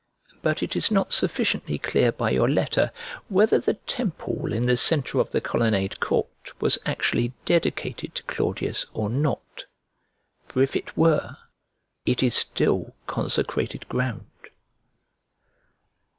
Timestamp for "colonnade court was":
5.41-6.79